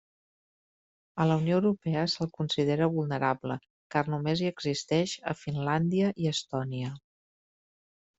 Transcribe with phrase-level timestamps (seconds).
[1.23, 3.57] A la Unió Europea se'l considera vulnerable,
[3.95, 6.91] car només hi existeix a Finlàndia i Estònia.